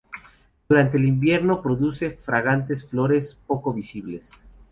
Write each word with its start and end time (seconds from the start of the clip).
Durante 0.67 0.97
el 0.97 1.05
invierno 1.05 1.61
produce 1.61 2.09
fragantes 2.09 2.83
flores 2.87 3.37
poco 3.45 3.71
visibles. 3.71 4.31